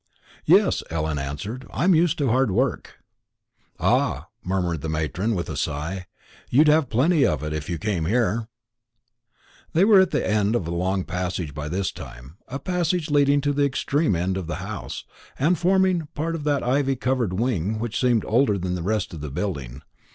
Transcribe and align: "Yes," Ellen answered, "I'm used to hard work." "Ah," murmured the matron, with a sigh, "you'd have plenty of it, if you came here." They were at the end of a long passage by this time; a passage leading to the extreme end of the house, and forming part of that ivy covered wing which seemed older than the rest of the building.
"Yes," 0.47 0.81
Ellen 0.89 1.19
answered, 1.19 1.67
"I'm 1.71 1.93
used 1.93 2.17
to 2.17 2.29
hard 2.29 2.49
work." 2.49 2.95
"Ah," 3.79 4.29
murmured 4.43 4.81
the 4.81 4.89
matron, 4.89 5.35
with 5.35 5.47
a 5.47 5.55
sigh, 5.55 6.07
"you'd 6.49 6.67
have 6.67 6.89
plenty 6.89 7.23
of 7.23 7.43
it, 7.43 7.53
if 7.53 7.69
you 7.69 7.77
came 7.77 8.05
here." 8.05 8.47
They 9.73 9.85
were 9.85 9.99
at 9.99 10.09
the 10.09 10.27
end 10.27 10.55
of 10.55 10.67
a 10.67 10.71
long 10.71 11.03
passage 11.03 11.53
by 11.53 11.69
this 11.69 11.91
time; 11.91 12.37
a 12.47 12.57
passage 12.57 13.11
leading 13.11 13.41
to 13.41 13.53
the 13.53 13.63
extreme 13.65 14.15
end 14.15 14.37
of 14.37 14.47
the 14.47 14.55
house, 14.55 15.05
and 15.37 15.55
forming 15.55 16.07
part 16.15 16.33
of 16.33 16.45
that 16.45 16.63
ivy 16.63 16.95
covered 16.95 17.33
wing 17.33 17.77
which 17.77 17.99
seemed 17.99 18.25
older 18.25 18.57
than 18.57 18.73
the 18.73 18.81
rest 18.81 19.13
of 19.13 19.21
the 19.21 19.29
building. 19.29 19.83